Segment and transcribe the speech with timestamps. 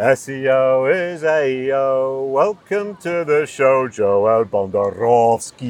[0.00, 2.26] SEO is AEO.
[2.32, 5.60] Welcome to the show, Joel Bondorowsky.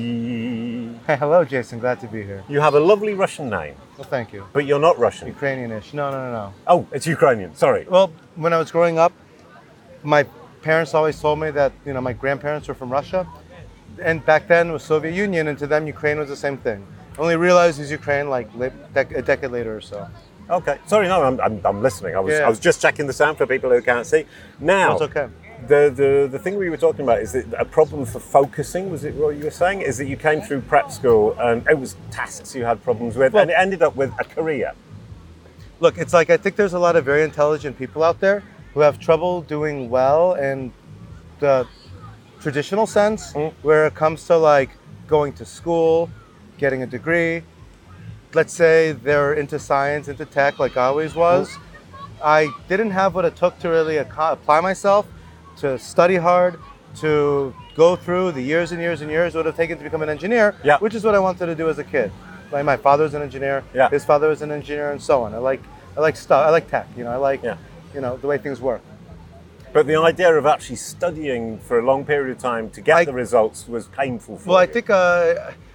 [1.05, 1.81] Hey, hello, Jason.
[1.81, 2.45] Glad to be here.
[2.49, 4.47] You have a lovely Russian name, Well, thank you.
[4.53, 5.35] but you're not Russian.
[5.35, 5.93] Ukrainianish.
[5.95, 6.53] No, no, no, no.
[6.69, 7.57] Oh, it's Ukrainian.
[7.57, 7.85] Sorry.
[7.91, 9.13] Well, when I was growing up,
[10.05, 10.23] my
[10.63, 13.27] parents always told me that you know my grandparents were from Russia,
[14.01, 16.87] and back then it was Soviet Union, and to them Ukraine was the same thing.
[17.19, 18.49] I only realized it was Ukraine like
[18.95, 20.07] a decade later or so.
[20.51, 20.79] Okay.
[20.87, 22.17] Sorry, no, I'm, I'm, I'm listening.
[22.17, 22.47] I was, Yeah.
[22.47, 24.25] I was just checking the sound for people who can't see.
[24.59, 25.29] Now, That's okay.
[25.69, 29.05] The, the, the thing we were talking about is that a problem for focusing, was
[29.05, 29.83] it what you were saying?
[29.83, 33.33] Is that you came through prep school and it was tasks you had problems with
[33.35, 34.73] Well- and it ended up with a career.
[35.79, 38.43] Look, it's like I think there's a lot of very intelligent people out there
[38.75, 40.73] who have trouble doing well in
[41.41, 41.67] the
[42.41, 43.53] traditional sense, Mm.
[43.63, 44.71] where it comes to like
[45.07, 46.11] going to school,
[46.59, 47.43] getting a degree.
[48.33, 51.57] Let's say they're into science, into tech, like I always was.
[52.23, 55.07] I didn't have what it took to really apply myself,
[55.57, 56.59] to study hard,
[56.97, 60.03] to go through the years and years and years it would have taken to become
[60.03, 60.79] an engineer, Yeah.
[60.79, 62.13] which is what I wanted to do as a kid.
[62.53, 63.89] Like my father was an engineer, Yeah.
[63.91, 65.35] his father was an engineer, and so on.
[65.35, 65.61] I like,
[65.97, 66.47] I like stuff.
[66.47, 66.87] I like tech.
[66.97, 67.57] You know, I like, Yeah.
[67.95, 68.81] you know, the way things work.
[69.73, 73.05] But the idea of actually studying for a long period of time to get I-
[73.07, 74.51] the results was painful for me.
[74.51, 75.35] Well, I think, uh,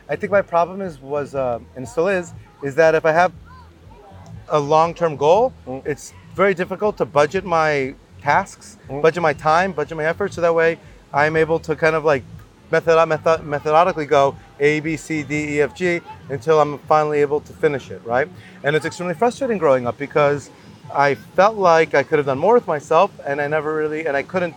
[0.09, 2.33] I think my problem is was uh, and still is
[2.65, 3.31] is that if I have
[4.49, 5.85] a long-term goal, Mm.
[5.85, 9.01] it's very difficult to budget my tasks, Mm.
[9.03, 10.79] budget my time, budget my effort, so that way
[11.13, 12.23] I'm able to kind of like
[12.71, 17.39] method, method methodically go A, B, C, D, E, F, G until I'm finally able
[17.41, 18.27] to finish it, right?
[18.63, 20.49] And it's extremely frustrating growing up because
[20.93, 24.17] I felt like I could have done more with myself, and I never really, and
[24.17, 24.55] I couldn't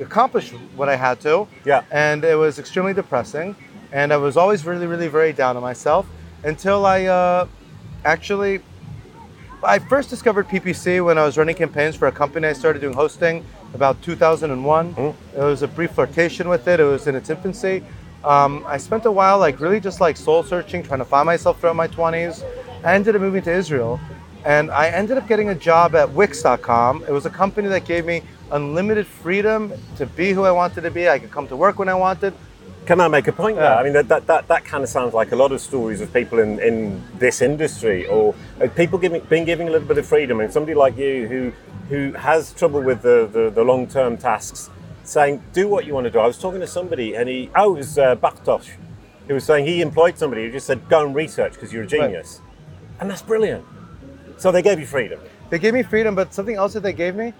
[0.00, 1.46] accomplish what I had to.
[1.64, 1.82] Yeah.
[1.92, 3.54] And it was extremely depressing,
[3.92, 6.06] and I was always really, really very down on myself
[6.44, 7.46] until I uh,
[8.04, 8.60] actually.
[9.64, 12.94] I first discovered PPC when I was running campaigns for a company I started doing
[12.94, 14.94] hosting about 2001.
[14.98, 16.80] It was a brief flirtation with it.
[16.80, 17.84] It was in its infancy.
[18.24, 21.60] Um, I spent a while like really just like soul searching, trying to find myself
[21.60, 22.44] throughout my 20s.
[22.84, 24.00] I ended up moving to Israel,
[24.44, 27.04] and I ended up getting a job at Wix.com.
[27.04, 30.90] It was a company that gave me unlimited freedom to be who I wanted to
[30.90, 31.08] be.
[31.08, 32.34] I could come to work when I wanted.
[32.86, 33.64] Can I make a point there?
[33.64, 33.76] Yeah.
[33.76, 36.12] I mean, that, that, that, that kind of sounds like a lot of stories of
[36.12, 40.06] people in, in this industry or uh, people giving, being given a little bit of
[40.06, 40.40] freedom.
[40.40, 41.52] And somebody like you who,
[41.88, 44.68] who has trouble with the, the, the long term tasks
[45.04, 46.18] saying, do what you want to do.
[46.18, 48.68] I was talking to somebody and he, oh, it was uh, Bartosz,
[49.28, 51.86] who was saying he employed somebody who just said, go and research because you're a
[51.86, 52.40] genius.
[52.98, 53.64] And that's brilliant.
[54.38, 55.20] So they gave you freedom.
[55.50, 57.32] They gave me freedom, but something else that they gave me,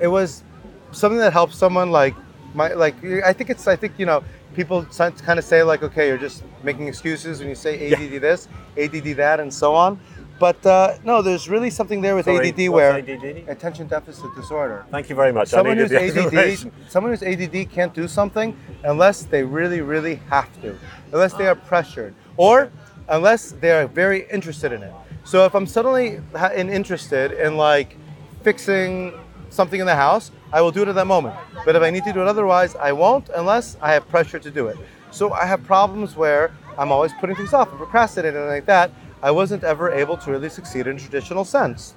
[0.00, 0.42] it was
[0.90, 2.14] something that helps someone like
[2.54, 2.96] my like.
[3.04, 4.24] I think it's I think you know
[4.58, 8.48] people kind of say like okay you're just making excuses when you say ADD this,
[8.76, 10.00] ADD that, and so on.
[10.40, 13.48] But uh, no, there's really something there with Sorry, ADD where ADD?
[13.48, 14.84] attention deficit disorder.
[14.90, 15.48] Thank you very much.
[15.58, 20.76] Someone who's ADD, someone who's ADD can't do something unless they really, really have to,
[21.12, 22.70] unless they are pressured, or
[23.08, 24.92] unless they are very interested in it.
[25.22, 26.20] So if I'm suddenly
[26.56, 27.96] interested in like
[28.42, 29.12] fixing
[29.50, 31.36] something in the house, I will do it at that moment.
[31.64, 34.50] But if I need to do it otherwise, I won't unless I have pressure to
[34.50, 34.76] do it.
[35.10, 38.90] So I have problems where I'm always putting things off and procrastinating and like that.
[39.22, 41.94] I wasn't ever able to really succeed in traditional sense.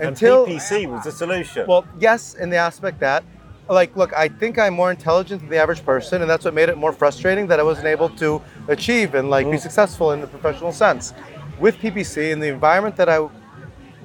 [0.00, 1.66] And PPC was the solution.
[1.66, 3.22] Well, yes, in the aspect that,
[3.68, 6.68] like, look, I think I'm more intelligent than the average person, and that's what made
[6.68, 9.60] it more frustrating that I wasn't able to achieve and like be mm.
[9.60, 11.12] successful in the professional sense.
[11.60, 13.28] With PPC in the environment that I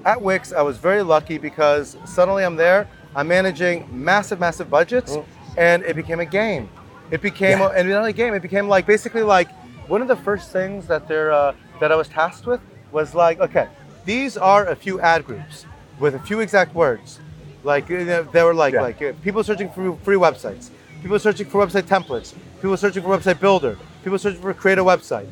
[0.05, 5.17] at Wix, I was very lucky because suddenly I'm there, I'm managing massive, massive budgets,
[5.57, 6.69] and it became a game.
[7.11, 7.69] It became, Yeah.
[7.75, 9.49] and not only a game, it became like basically like
[9.87, 12.61] one of the first things that they're uh, that I was tasked with
[12.91, 13.67] was like, okay,
[14.05, 15.65] these are a few ad groups
[15.99, 17.19] with a few exact words.
[17.63, 18.81] Like they were like Yeah.
[18.81, 20.69] like uh, people searching for free websites,
[21.01, 24.83] people searching for website templates, people searching for website builder, people searching for create a
[24.83, 25.27] website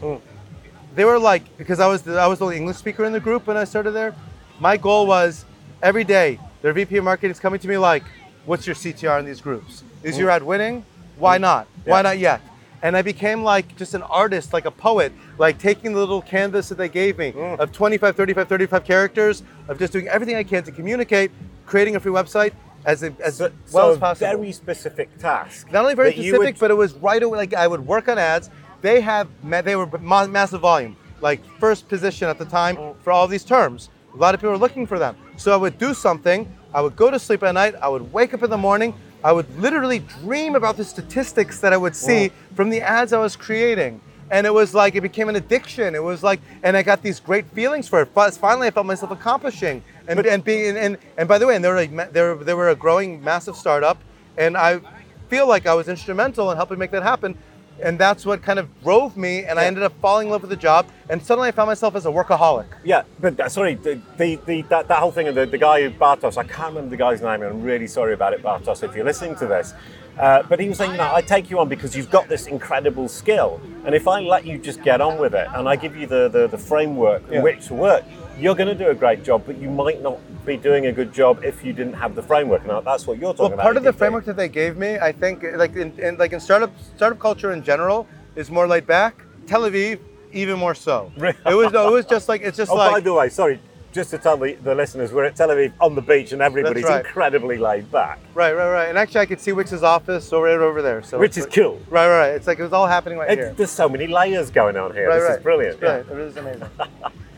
[0.95, 3.19] they were like because I was the, I was the only English speaker in the
[3.19, 4.13] group when I started there.
[4.59, 5.45] My goal was
[5.81, 8.03] every day their VP of marketing is coming to me like,
[8.45, 9.83] "What's your CTR in these groups?
[10.01, 10.83] Is your ad winning?
[11.17, 11.41] Why mm.
[11.41, 11.67] not?
[11.83, 12.41] Why not yet?"
[12.81, 16.69] And I became like just an artist, like a poet, like taking the little canvas
[16.69, 17.59] that they gave me mm.
[17.59, 21.31] of 25, 35, 35 characters of just doing everything I can to communicate,
[21.65, 22.53] creating a free website
[22.85, 25.71] as, a, as so, well so as possible very specific task.
[25.71, 27.37] not only very specific, would- but it was right away.
[27.37, 28.49] Like I would work on ads.
[28.81, 32.95] They have they were ma- massive volume, like first position at the time mm.
[33.01, 33.89] for all these terms.
[34.13, 35.15] A lot of people were looking for them.
[35.43, 36.47] So I would do something.
[36.73, 37.75] I would go to sleep at night.
[37.81, 38.93] I would wake up in the morning.
[39.25, 43.17] I would literally dream about the statistics that I would see from the ads I
[43.19, 43.99] was creating.
[44.31, 45.95] and it was like it became an addiction.
[45.95, 48.07] It was like, and I got these great feelings for it.
[48.15, 51.55] Fi- Finally, I felt myself accomplishing, and and being and, and and by the way,
[51.57, 53.97] and they were like they were they were a growing massive startup,
[54.37, 54.79] and I
[55.27, 57.37] feel like I was instrumental in helping make that happen.
[57.81, 60.49] And that's what kind of drove me, and I ended up falling in love with
[60.49, 60.87] the job.
[61.09, 62.67] And suddenly, I found myself as a workaholic.
[62.83, 65.81] Yeah, but uh, sorry, the, the, the, that, that whole thing of the, the guy
[65.81, 68.83] who Bartosz, I can't remember the guy's name, and I'm really sorry about it, Bartosz,
[68.83, 69.73] if you're listening to this.
[70.17, 72.45] Uh, but he was saying, you know, I take you on because you've got this
[72.47, 75.95] incredible skill, and if I let you just get on with it, and I give
[75.95, 77.37] you the, the, the framework Yeah.
[77.37, 78.03] in which to work,
[78.39, 81.13] you're going to do a great job, but you might not be doing a good
[81.13, 82.65] job if you didn't have the framework.
[82.65, 83.63] Now, that's what you're talking Well, about.
[83.63, 86.39] part of the framework that they gave me, I think, like in, in like in
[86.39, 89.21] startup startup culture in general, is more laid back.
[89.47, 89.99] Tel Aviv,
[90.31, 91.11] even more so.
[91.17, 92.89] It was no, it was just like it's just like.
[92.89, 93.59] Oh, by the way, sorry,
[93.93, 96.83] just to tell the, the listeners, we're at Tel Aviv on the beach, and everybody's
[96.83, 97.05] right.
[97.05, 98.19] incredibly laid back.
[98.33, 98.89] right, right, right.
[98.89, 101.03] And actually, I could see Wix's office over right over there.
[101.03, 101.79] So Which is cool.
[101.89, 102.29] Right, right.
[102.29, 103.53] It's like it was all happening right It's, here.
[103.53, 105.07] there's so many layers going on here.
[105.07, 105.37] right, this right.
[105.37, 105.79] is brilliant.
[105.81, 105.97] Yeah.
[105.97, 106.69] It really is amazing.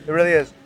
[0.07, 0.53] it really is.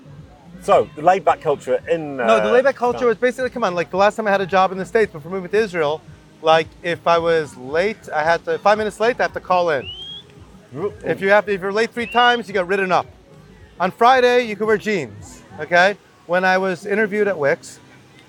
[0.62, 3.63] So the laid back culture in uh, No, the laid back culture was basically come
[3.63, 3.75] on.
[3.75, 6.01] Like the last time I had a job in the states before moving to Israel,
[6.41, 9.69] like if I was late, I had to five minutes late, I have to call
[9.69, 9.89] in.
[11.06, 13.07] If you have to, if you're late three times, you get written up.
[13.80, 15.38] On Friday, you can wear jeans.
[15.60, 15.98] Okay.
[16.26, 17.80] When I was interviewed at Wix,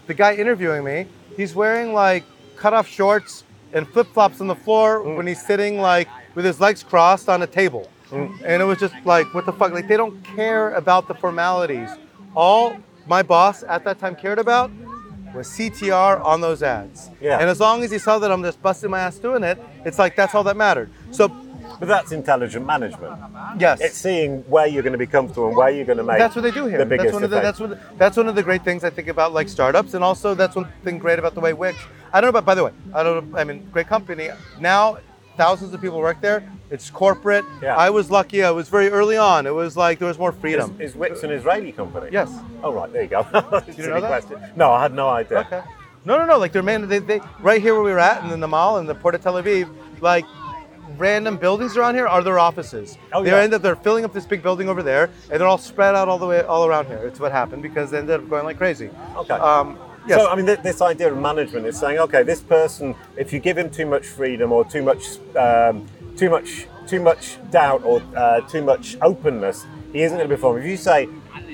[0.06, 1.06] the guy interviewing me,
[1.36, 2.24] he's wearing like
[2.56, 5.16] cut-off shorts and flip-flops on the floor mm.
[5.16, 7.88] when he's sitting like with his legs crossed on a table.
[8.10, 8.42] Mm.
[8.44, 9.72] And it was just like, what the fuck?
[9.72, 11.90] Like they don't care about the formalities.
[12.34, 14.70] All my boss at that time cared about
[15.34, 17.10] was CTR on those ads.
[17.20, 17.38] Yeah.
[17.38, 19.98] And as long as he saw that I'm just busting my ass doing it, it's
[19.98, 20.90] like that's all that mattered.
[21.12, 21.28] So
[21.80, 23.18] but that's intelligent management.
[23.58, 23.80] yes.
[23.80, 26.18] It's seeing where you're going to be comfortable and where you're going to make.
[26.18, 26.78] that's what they do here.
[26.78, 28.90] The biggest that's one of the that's one that's one of the great things I
[28.90, 31.78] think about like startups, and also that's one thing great about the way Wix.
[32.12, 32.72] I don't know about by the way.
[32.94, 33.34] I don't.
[33.34, 34.28] I mean, great company.
[34.60, 34.98] Now
[35.36, 36.42] thousands of people work there.
[36.70, 37.46] It's corporate.
[37.62, 37.74] Yeah.
[37.74, 38.44] I was lucky.
[38.44, 39.46] I was very early on.
[39.46, 40.76] It was like there was more freedom.
[40.78, 42.10] is Wix an Israeli company?
[42.12, 42.30] Yes.
[42.62, 43.22] Oh right, there you go.
[43.72, 44.08] Silly know that?
[44.08, 44.52] question.
[44.54, 45.38] No, I had no idea.
[45.38, 45.62] Okay.
[46.04, 46.38] No, no, no.
[46.38, 46.88] Like they're man.
[46.88, 49.14] They, they right here where we were at, and in the mall in the port
[49.14, 49.68] of Tel Aviv,
[50.00, 50.24] like
[51.00, 52.98] random buildings around here are their offices.
[53.12, 53.38] Oh, they yeah.
[53.38, 56.08] end up they're filling up this big building over there, and they're all spread out
[56.08, 56.98] all the way all around here.
[56.98, 58.90] It's what happened because they ended up going like crazy.
[59.16, 59.34] Okay.
[59.34, 60.20] Um, yes.
[60.20, 63.40] So I mean, th- this idea of management is saying, okay, this person, if you
[63.40, 65.86] give him too much freedom or too much, um,
[66.16, 70.58] too much, too much doubt or uh, too much openness, he isn't going to perform.
[70.58, 71.08] If you say,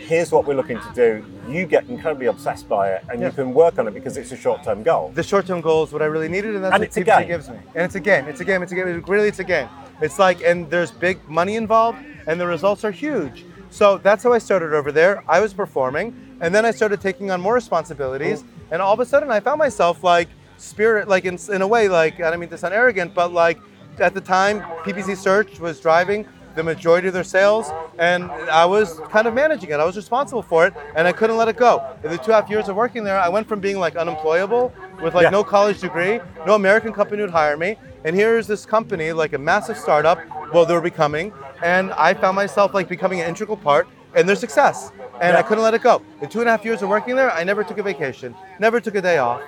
[0.06, 3.26] here's what we're looking to do, you get incredibly obsessed by it, and Yeah.
[3.28, 5.10] you can work on it because it's a short-term goal.
[5.14, 7.50] the short-term goal is what I really needed, and that's And what it's PPC gives
[7.50, 7.56] me.
[7.74, 8.26] And it's a game.
[8.28, 8.62] It's a game.
[8.62, 8.88] It's a game.
[8.88, 9.68] It really, it's a game.
[10.00, 13.44] It's like, and there's big money involved, and the results are huge.
[13.70, 15.22] So that's how I started over there.
[15.28, 19.06] I was performing, and then I started taking on more responsibilities, and all of a
[19.06, 22.48] sudden I found myself like spirit, like in, in a way, like I don't mean
[22.50, 23.58] to sound arrogant, but like
[23.98, 26.26] at the time PPC Search was driving
[26.56, 29.74] the majority of their sales, and I was kind of managing it.
[29.78, 31.84] I was responsible for it, and I couldn't let it go.
[32.02, 33.94] In the two and a half years of working there, I went from being like
[33.94, 34.72] unemployable
[35.02, 35.30] with like Yeah.
[35.30, 39.38] no college degree, no American company would hire me, and here's this company, like a
[39.38, 40.18] massive startup,
[40.52, 41.32] well, they were becoming,
[41.62, 45.62] and I found myself like becoming an integral part in their success, and I couldn't
[45.62, 46.02] let it go.
[46.22, 48.80] In two and a half years of working there, I never took a vacation, never
[48.80, 49.42] took a day off.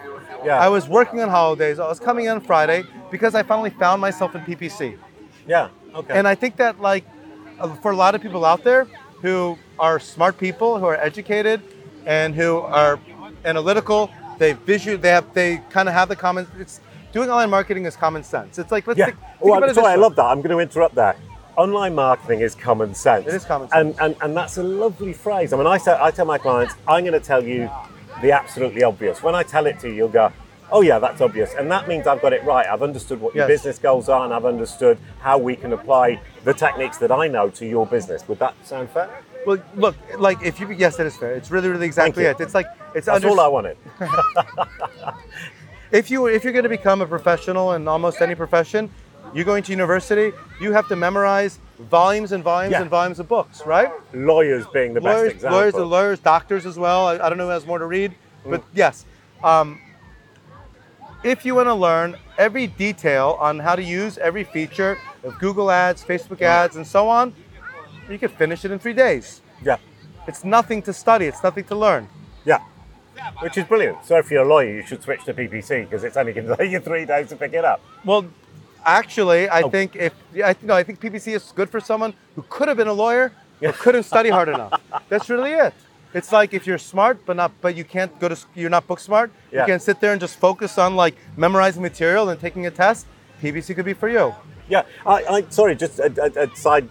[0.44, 0.58] Yeah.
[0.58, 1.80] I was working on holidays.
[1.80, 4.96] I was coming in on Friday because I finally found myself in PPC.
[5.48, 5.68] Yeah.
[5.94, 6.18] Okay.
[6.18, 7.04] And I think that like
[7.82, 8.86] for a lot of people out there
[9.22, 11.60] who are smart people, who are educated,
[12.06, 12.98] and who are
[13.44, 16.46] analytical, they visual, they have, they kind of have the common.
[16.58, 16.80] It's
[17.12, 18.58] doing online marketing is common sense.
[18.58, 19.06] It's like let's yeah.
[19.06, 20.24] think, think Oh, about I'm sorry, I love that.
[20.24, 21.16] I'm going to interrupt there.
[21.56, 23.26] Online marketing is common sense.
[23.26, 25.52] It is common And, and, and that's a lovely phrase.
[25.52, 27.68] I mean, I, say, I tell my clients, I'm going to tell you
[28.22, 29.22] the absolutely obvious.
[29.24, 30.32] When I tell it to you, you'll go,
[30.70, 31.54] oh, yeah, that's obvious.
[31.54, 32.66] And that means I've got it right.
[32.66, 33.58] I've understood what your Yes.
[33.60, 37.48] business goals are and I've understood how we can apply the techniques that I know
[37.50, 38.26] to your business.
[38.28, 39.08] Would that sound fair?
[39.46, 41.32] Well, look, like if you yes, it is fair.
[41.34, 42.38] It's really, really exactly it.
[42.40, 43.76] It's like it's That's under- all I wanted.
[45.92, 48.90] if you if you're going to become a professional in almost any profession,
[49.34, 50.32] you're going to university.
[50.60, 52.82] You have to memorize volumes and volumes Yeah.
[52.82, 53.90] and volumes of books, right?
[54.12, 55.58] Lawyers being the lawyers, best example.
[55.58, 57.06] lawyers, and lawyers, doctors as well.
[57.06, 59.04] I, I don't know who has more to read, but yes.
[59.42, 59.80] Um,
[61.22, 65.70] if you want to learn every detail on how to use every feature of Google
[65.70, 67.34] Ads, Facebook Ads, and so on,
[68.08, 69.40] you can finish it in three days.
[69.62, 69.76] Yeah.
[70.26, 71.26] It's nothing to study.
[71.26, 72.08] It's nothing to learn.
[72.44, 72.60] Yeah.
[73.40, 74.04] Which is brilliant.
[74.04, 76.56] So if you're a lawyer, you should switch to PPC because it's only going to
[76.56, 77.80] take you three days to pick it up.
[78.04, 78.26] Well,
[78.84, 79.70] actually, I Oh.
[79.70, 82.88] think if I, no, I think PPC is good for someone who could have been
[82.88, 84.80] a lawyer but couldn't study hard enough.
[85.08, 85.74] That's really it.
[86.14, 89.00] It's like if you're smart but not but you can't go to you're not book
[89.00, 89.30] smart.
[89.52, 89.60] Yeah.
[89.60, 93.06] You can sit there and just focus on like memorizing material and taking a test.
[93.42, 94.34] PPC could be for you.
[94.68, 96.88] Yeah, I, I sorry, just a, a, a side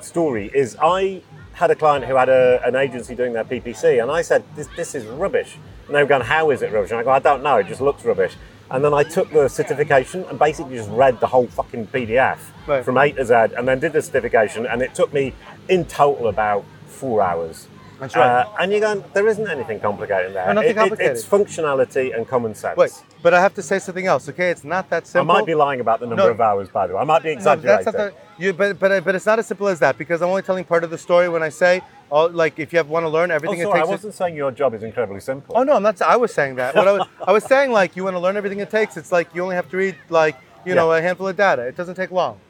[0.00, 1.22] story is I
[1.52, 4.66] had a client who had a, an agency doing their PPC, and I said, this,
[4.76, 5.56] this is rubbish.
[5.86, 6.90] And they were going, how is it rubbish?
[6.90, 8.34] And I go, I don't know, it just looks rubbish.
[8.70, 12.84] And then I took the certification and basically just read the whole fucking PDF Right.
[12.84, 15.34] from A to Z, and then did the certification, and it took me
[15.68, 17.68] in total about four hours.
[18.00, 18.42] That's right.
[18.42, 20.46] Uh, and you're going, there isn't anything complicated there.
[20.46, 21.12] No, nothing It- it- complicated.
[21.16, 22.76] it's functionality and common sense.
[22.76, 22.92] Wait,
[23.22, 24.28] but I have to say something else.
[24.28, 25.30] Okay, it's not that simple.
[25.30, 26.30] I might be lying about the number No.
[26.30, 27.00] of hours, by the way.
[27.00, 27.92] I might be No, exaggerating.
[27.92, 30.64] the, you, but but but it's not as simple as that because I'm only telling
[30.64, 33.30] part of the story when I say, oh, like if you have, want to learn
[33.30, 33.88] oh, everything sorry, it takes.
[33.88, 35.54] I wasn't saying your job is incredibly simple.
[35.58, 36.00] Oh no, I'm not.
[36.00, 36.74] I was saying that.
[36.74, 38.96] What I was, I was saying like you want to learn everything it takes.
[38.96, 41.62] It's like you only have to read like you know a handful of data.
[41.62, 42.40] It doesn't take long,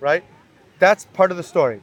[0.00, 0.24] right?
[0.78, 1.80] That's part of the story.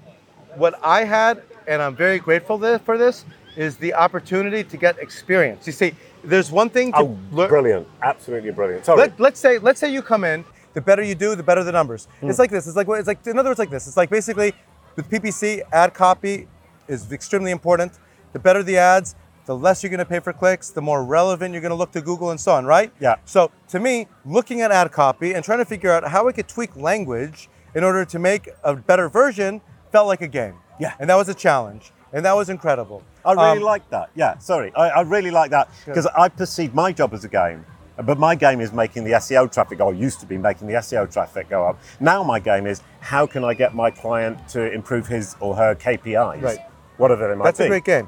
[0.56, 5.68] What I had, and I'm very grateful for this, is the opportunity to get experience.
[5.68, 5.94] You see,
[6.24, 7.50] there's one thing to Oh, learn.
[7.50, 7.88] brilliant!
[8.02, 8.86] Absolutely brilliant.
[8.86, 8.98] Sorry.
[9.00, 10.44] Let, let's say let's say you come in
[10.74, 12.30] the better you do the better the numbers Hmm.
[12.32, 14.54] it's like this it's like it's like in other words like this it's like basically
[14.96, 16.48] with ppc ad copy
[16.88, 17.92] is extremely important
[18.32, 19.14] the better the ads
[19.46, 21.92] the less you're going to pay for clicks the more relevant you're going to look
[21.92, 23.18] to google and so on right Yeah.
[23.24, 26.48] so to me looking at ad copy and trying to figure out how i could
[26.48, 30.94] tweak language in order to make a better version felt like a game Yeah.
[31.00, 34.10] and that was a challenge and that was incredible I really Um, like that.
[34.16, 34.74] Yeah, sorry.
[34.76, 37.66] I, I really like that because I perceive my job as a game.
[37.96, 39.92] But my game is making the SEO traffic go.
[39.92, 41.80] Used to be making the SEO traffic go up.
[42.02, 45.74] Now my game is how can I get my client to improve his or her
[45.76, 46.42] KPIs?
[46.42, 46.58] Right.
[46.98, 47.66] Whatever they might that's be.
[47.66, 48.08] a great game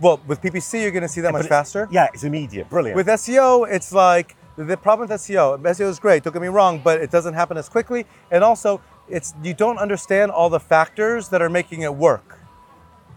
[0.00, 2.68] well with ppc you're going to see that But much it- faster Yeah, it's immediate.
[2.70, 2.96] Brilliant.
[2.96, 5.58] With SEO, it's like the problem with SEO.
[5.60, 6.22] SEO is great.
[6.24, 9.78] Don't get me wrong, but it doesn't happen as quickly, and also it's you don't
[9.78, 12.38] understand all the factors that are making it work.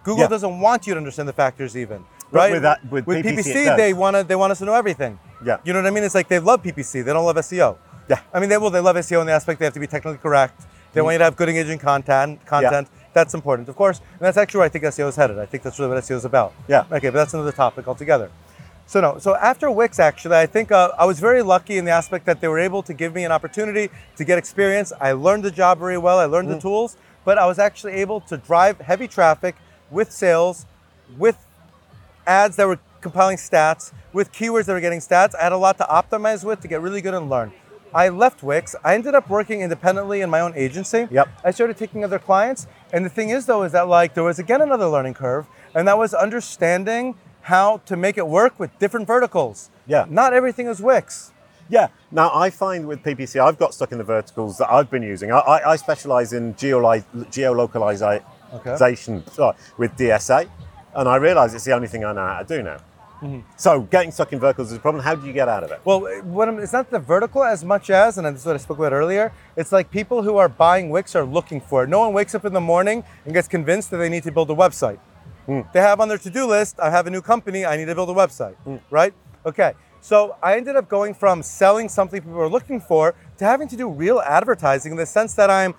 [0.04, 0.30] Google Yeah.
[0.30, 2.52] doesn't want you to understand the factors even, right?
[2.52, 3.78] with that- with PPC it does.
[3.78, 5.20] they want to they want us to know everything.
[5.44, 5.58] Yeah.
[5.64, 6.04] you know what I mean.
[6.04, 7.04] It's like they love PPC.
[7.04, 7.78] They don't love SEO.
[8.10, 8.20] Yeah.
[8.34, 8.70] I mean they will.
[8.70, 10.60] They love SEO in the aspect they have to be technically correct.
[10.60, 11.06] They mm-hmm.
[11.06, 12.46] want you to have good engaging content.
[12.46, 12.88] Content.
[13.14, 15.40] That's important, of course, and that's actually where I think SEO is headed.
[15.40, 16.54] I think that's really what SEO is about.
[16.68, 16.86] Yeah.
[16.92, 18.30] Okay, but that's another topic altogether.
[18.88, 21.92] So no, so after Wix, actually, I think uh, I was very lucky in the
[21.92, 24.94] aspect that they were able to give me an opportunity to get experience.
[25.02, 26.20] I learned the job very well.
[26.20, 29.58] I learned the tools, but I was actually able to drive heavy traffic
[29.92, 30.66] with sales,
[31.18, 31.38] with
[32.26, 35.36] ads that were compiling stats, with keywords that were getting stats.
[35.36, 37.52] I had a lot to optimize with to get really good and learn.
[37.94, 38.74] I left Wix.
[38.86, 41.10] I ended up working independently in my own agency.
[41.12, 41.28] Yep.
[41.44, 42.68] I started taking other clients.
[42.94, 45.86] And the thing is, though, is that like there was again another learning curve, and
[45.90, 47.16] that was understanding
[47.48, 49.70] how to make it work with different verticals.
[49.88, 50.06] Yeah.
[50.10, 51.32] Not everything is Wix.
[51.70, 51.88] Yeah.
[52.12, 55.32] Now I find with PPC, I've got stuck in the verticals that I've been using.
[55.32, 60.50] I, I, I specialize in geoli- geolocalization sorry, with DSA,
[60.94, 62.80] and I realize it's the only thing I know how to do now.
[63.22, 63.40] Mm-hmm.
[63.56, 65.02] So getting stuck in verticals is a problem.
[65.02, 65.80] How do you get out of it?
[65.86, 68.60] Well, what I'm, it's not the vertical as much as, and this is what I
[68.60, 69.32] spoke about earlier.
[69.56, 71.90] It's like people who are buying Wix are looking for it.
[71.90, 74.52] No one wakes up in the morning and gets convinced that they need to build
[74.52, 75.00] a website.
[75.48, 78.10] They have on their to-do list, I have a new company, I need to build
[78.10, 78.56] a website,
[78.90, 79.14] right?
[79.46, 79.74] Okay.
[80.00, 83.76] So I ended up going from selling something people are looking for to having to
[83.76, 85.74] do real advertising in the sense that I'm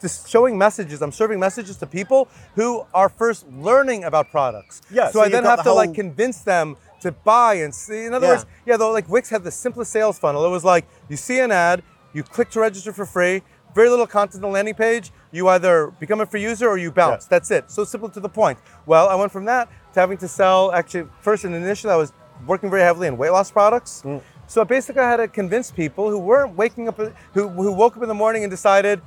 [0.00, 4.80] just showing messages, I'm serving messages to people who are first learning about products.
[4.90, 8.04] Yeah, So, so I then have the to like convince them to buy and see.
[8.06, 8.32] In other Yeah.
[8.34, 10.44] words, yeah, though, like Wix had the simplest sales funnel.
[10.46, 11.82] It was like you see an ad,
[12.14, 13.42] you click to register for free,
[13.74, 15.10] very little content on the landing page.
[15.32, 17.24] You either become a free user or you bounce.
[17.24, 17.28] Yeah.
[17.30, 17.70] That's it.
[17.70, 18.58] So simple to the point.
[18.86, 20.72] Well, I went from that to having to sell.
[20.72, 22.12] Actually, first and initially, I was
[22.46, 24.02] working very heavily in weight loss products.
[24.04, 24.22] Mm.
[24.46, 26.98] So basically, I had to convince people who weren't waking up,
[27.32, 29.00] who, who woke up in the morning and decided,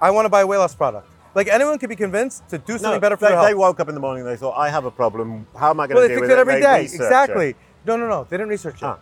[0.00, 1.08] I want to buy a weight loss product.
[1.34, 3.48] Like anyone could be convinced to do something better for they, their health.
[3.48, 5.46] they woke up in the morning and they thought, I have a problem.
[5.56, 6.46] How am I going Well, to they deal with it it?
[6.46, 6.80] They day.
[6.82, 7.04] research it.
[7.04, 7.54] Exactly.
[7.86, 8.24] No, no, no.
[8.24, 8.84] They didn't research it.
[8.84, 8.98] Ah,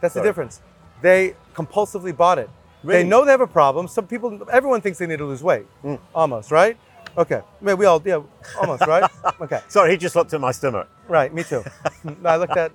[0.00, 0.60] That's the difference.
[1.00, 2.50] They compulsively bought it.
[2.82, 3.02] Really?
[3.02, 3.88] They know they have a problem.
[3.88, 5.66] Some people, everyone thinks they need to lose weight.
[5.82, 5.94] Hmm.
[6.14, 6.76] Almost, right?
[7.16, 7.42] Okay.
[7.60, 8.20] Maybe we all, yeah,
[8.60, 9.08] almost, right?
[9.40, 9.60] Okay.
[9.68, 10.88] Sorry, he just looked at my stomach.
[11.08, 11.62] Right, me too.
[12.24, 12.72] I looked at.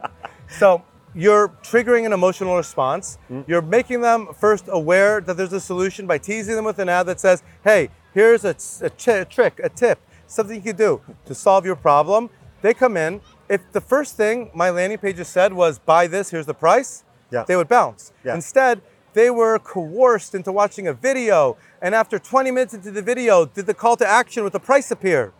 [0.60, 0.84] So
[1.16, 3.18] you're triggering an emotional response.
[3.48, 7.06] You're making them first aware that there's a solution by teasing them with an ad
[7.08, 11.34] that says, "Hey, here's a, a chi- trick, a tip, something you can do to
[11.34, 12.30] solve your problem."
[12.62, 13.22] They come in.
[13.50, 17.44] If the first thing my landing pages said was, "Buy this, here's the price," Yeah.
[17.48, 18.12] they would bounce.
[18.24, 18.36] Yeah.
[18.36, 18.82] Instead,
[19.18, 23.66] they were coerced into watching a video, and after 20 minutes into the video, did
[23.66, 25.34] the call to action with the price appear?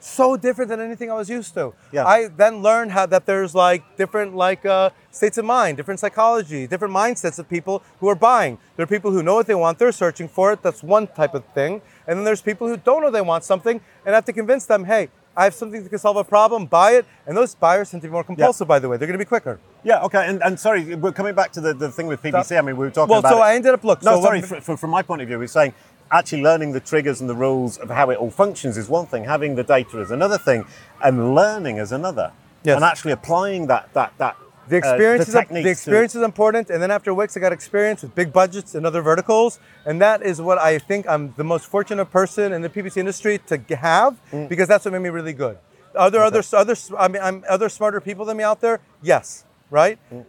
[0.00, 1.72] So different than anything I was used to.
[1.92, 2.04] Yeah.
[2.04, 6.66] I then learned how that there's like different like uh, states of mind, different psychology,
[6.66, 8.58] different mindsets of people who are buying.
[8.74, 10.60] There are people who know what they want, they're searching for it.
[10.60, 11.80] That's one type of thing.
[12.08, 14.66] And then there's people who don't know they want something, and I have to convince
[14.66, 16.66] them, hey, I have something that can solve a problem.
[16.66, 17.06] Buy it.
[17.26, 18.96] And those buyers tend to be more compulsive, by the way.
[18.96, 19.58] They're going to be quicker.
[19.82, 20.26] Yeah, okay.
[20.26, 22.58] And, and sorry, we're coming back to the, the thing with PPC.
[22.58, 23.42] I mean, we were talking Well, about so it.
[23.42, 24.02] I ended up look.
[24.02, 24.40] No, so sorry.
[24.40, 25.72] what- fr- fr- from my point of view, we're saying
[26.10, 29.24] actually learning the triggers and the rules of how it all functions is one thing.
[29.24, 30.66] Having the data is another thing,
[31.02, 32.32] and learning is another.
[32.64, 32.76] Yes.
[32.76, 34.36] And actually applying that that that
[34.68, 38.02] The uh, experience, is, the experience is important, and then after Wix, I got experience
[38.02, 41.66] with big budgets and other verticals, and that is what I think I'm the most
[41.66, 44.48] fortunate person in the PPC industry to have, Mm.
[44.48, 45.58] because that's what made me really good.
[45.96, 48.80] Are there other other I mean, I'm other smarter people than me out there?
[49.02, 49.98] Yes, right.
[50.12, 50.24] Mm.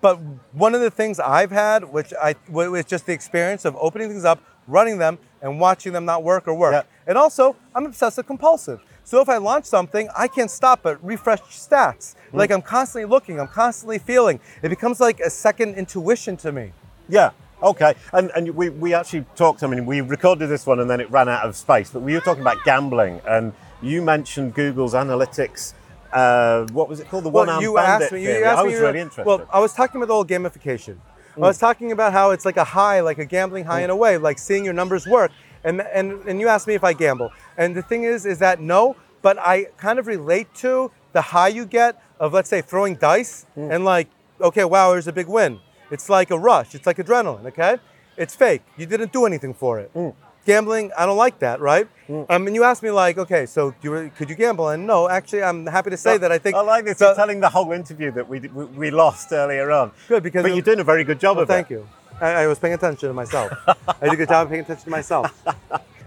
[0.00, 0.18] But
[0.52, 4.24] one of the things I've had, which I was just the experience of opening things
[4.24, 6.72] up, running them, and watching them not work or work.
[6.72, 6.82] Yeah.
[7.06, 8.80] And also, I'm obsessive compulsive.
[9.04, 12.14] So if I launch something, I can't stop but refresh stats.
[12.32, 12.38] Mm.
[12.38, 14.40] Like I'm constantly looking, I'm constantly feeling.
[14.62, 16.72] It becomes like a second intuition to me.
[17.08, 17.30] Yeah.
[17.62, 17.94] Okay.
[18.12, 19.62] And and we, we actually talked.
[19.62, 21.90] I mean, we recorded this one and then it ran out of space.
[21.90, 25.74] But we were talking about gambling, and you mentioned Google's analytics.
[26.12, 27.24] Uh, what was it called?
[27.24, 28.22] The one arm you bandit asked me.
[28.22, 28.44] You theory.
[28.44, 28.68] asked I me.
[28.70, 29.26] was you- really interested.
[29.26, 30.96] Well, I was talking about the whole gamification.
[31.36, 33.96] I was talking about how it's like a high, like a gambling high in a
[33.96, 35.32] way, like seeing your numbers work.
[35.64, 37.32] And and and you asked me if I gamble.
[37.56, 41.48] And the thing is, is that no, but I kind of relate to the high
[41.48, 43.70] you get of let's say throwing dice hmm.
[43.70, 44.08] and like,
[44.40, 45.60] okay, wow, there's a big win.
[45.90, 46.74] It's like a rush.
[46.74, 47.46] It's like adrenaline.
[47.46, 47.78] Okay,
[48.16, 48.62] it's fake.
[48.76, 49.90] You didn't do anything for it.
[49.92, 50.10] Hmm.
[50.46, 51.88] Gambling, I don't like that, right?
[52.06, 52.22] Hmm.
[52.28, 54.68] Um, and you asked me like, okay, so you, could you gamble?
[54.68, 56.98] And no, actually, I'm happy to say that I think I like this.
[56.98, 59.92] so- You're telling the whole interview that we, we, we lost earlier on.
[60.06, 61.76] Good, because But you're doing a very good job Well, of thank it.
[61.76, 62.03] Thank you.
[62.20, 63.52] I, I was paying attention to myself.
[63.66, 65.32] I did a good job of paying attention to myself.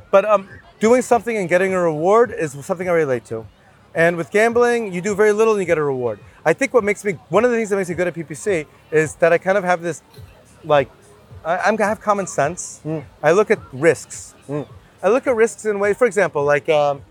[0.09, 0.47] But um,
[0.79, 3.45] doing something and getting a reward is something I relate to.
[3.93, 6.19] And with gambling, you do very little and you get a reward.
[6.45, 8.67] I think what makes me one of the things that makes me good at PPC
[8.89, 10.01] is that I kind of have this,
[10.63, 10.89] like,
[11.43, 12.79] I, I'm I have common sense.
[12.83, 12.99] Hmm.
[13.21, 14.33] I look at risks.
[15.03, 15.97] I look at risks in ways.
[15.97, 17.01] For example, like, um,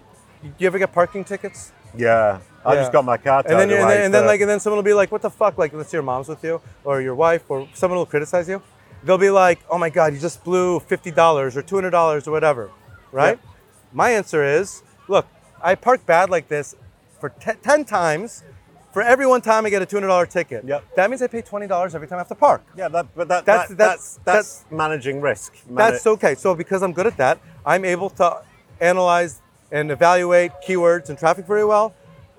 [0.58, 1.72] you ever get parking tickets?
[1.94, 2.40] Yeah.
[2.64, 2.80] I Yeah.
[2.80, 4.82] just got my car and then, and then, and then like and then someone will
[4.82, 7.44] be like, "What the fuck?" Like, let's say your mom's with you, or your wife,
[7.48, 8.60] or someone will criticize you.
[9.06, 12.26] They'll be like, "Oh my god, you just blew fifty dollars or two hundred dollars
[12.26, 12.70] or whatever,"
[13.12, 13.38] right?
[13.92, 15.26] My answer is, look,
[15.62, 16.74] I park bad like this
[17.20, 18.42] for te- ten times.
[18.92, 20.82] For every one time I get a two hundred dollar ticket, Yep.
[20.96, 22.62] that means I pay twenty dollars every time I have to park.
[22.76, 25.52] Yeah, that, but that, That's- that, that's- that's, that's, managing risk.
[25.70, 26.34] That's okay.
[26.34, 28.42] So because I'm good at that, I'm able to
[28.80, 29.40] analyze
[29.70, 31.94] and evaluate keywords and traffic very well.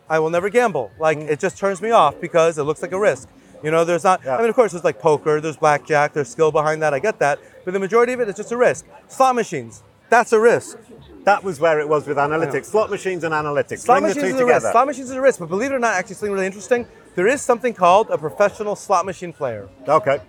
[0.10, 0.91] I will never gamble.
[0.99, 1.30] Like Mm.
[1.30, 3.30] it just turns me off because it looks like a risk.
[3.63, 4.22] You know, there's not.
[4.24, 4.38] Yeah.
[4.38, 6.93] I mean, of course, there's like poker, there's blackjack, there's skill behind that.
[6.93, 8.86] I get that, but the majority of it is just a risk.
[9.08, 10.78] Slot machines, that's a risk.
[11.24, 12.65] That was where it was with analytics.
[12.65, 13.80] Slot machines and analytics.
[13.80, 14.72] Slot Bring the machines two is a risk.
[14.72, 16.88] Slot machines is a risk, but believe it or not, actually something really interesting.
[17.15, 19.67] There is something called a professional slot machine player.
[19.88, 20.20] Okay.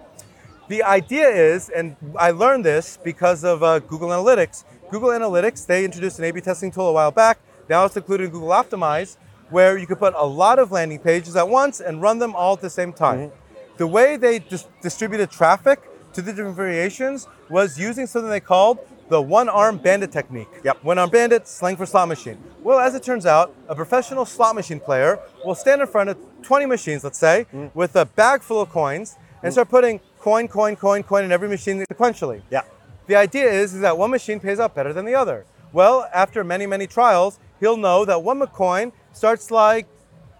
[0.69, 4.65] The idea is, and I learned this because of uh, Google Analytics.
[4.91, 7.39] Google Analytics, they introduced an A/B testing tool a while back.
[7.69, 9.17] Now it's included in Google Optimize,
[9.51, 12.55] where you could put a lot of landing pages at once and run them all
[12.55, 13.19] at the same time.
[13.19, 13.77] Mm-hmm.
[13.79, 15.81] The way they dis- distributed traffic
[16.15, 20.49] to the different variations was using something they called the one-arm bandit technique.
[20.65, 20.85] Yep.
[20.85, 22.37] One-arm bandit, slang for slot machine.
[22.63, 26.19] Well, as it turns out, a professional slot machine player will stand in front of
[26.43, 27.71] 20 machines, let's say, Mm.
[27.75, 31.49] with a bag full of coins and start putting coin, coin, coin, coin in every
[31.49, 32.43] machine sequentially.
[32.51, 32.63] Yeah.
[33.07, 35.47] The idea is, is that one machine pays out better than the other.
[35.73, 39.87] Well, after many, many trials, he'll know that one coin starts like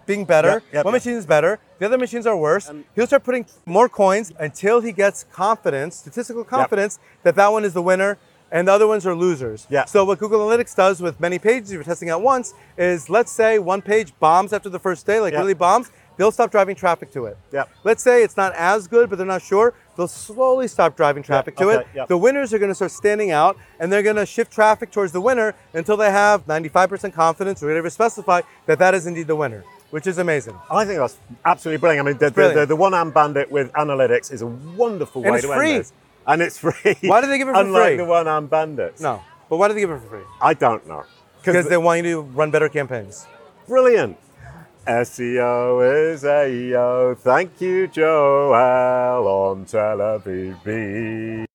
[0.05, 1.01] being better, Yep, yep, one yep.
[1.01, 2.69] machine is better, the other machines are worse.
[2.69, 7.63] Um, he'll start putting more coins until he gets confidence, statistical confidence, that that one
[7.63, 8.17] is the winner
[8.51, 9.67] and the other ones are losers.
[9.69, 9.85] Yeah.
[9.85, 13.59] So what Google Analytics does with many pages you're testing at once is let's say
[13.59, 17.25] one page bombs after the first day, like really bombs, they'll stop driving traffic to
[17.25, 17.37] it.
[17.51, 17.63] Yeah.
[17.85, 19.73] Let's say it's not as good, but they're not sure.
[19.95, 21.87] They'll slowly stop driving traffic to okay, it.
[21.95, 22.05] yeah.
[22.05, 25.13] The winners are going to start standing out, and they're going to shift traffic towards
[25.13, 29.35] the winner until they have 95% confidence or whatever specify that that is indeed the
[29.35, 30.55] winner, which is amazing.
[30.69, 32.05] I think that's absolutely brilliant.
[32.05, 35.37] I mean, the, the, the, the one-arm bandit with analytics is a wonderful And way
[35.39, 35.71] it's to free.
[35.71, 35.93] end this.
[36.27, 36.95] And it's free.
[37.09, 37.97] Why do they give it for Unlike free?
[37.97, 38.99] the one-arm bandits.
[39.01, 40.23] No, but why do they give it for free?
[40.41, 41.05] I don't know.
[41.37, 43.25] Because they want you to run better campaigns.
[43.67, 44.17] Brilliant.
[44.87, 47.17] SEO is AEO.
[47.17, 51.48] Thank you, Joel on Tel Aviv.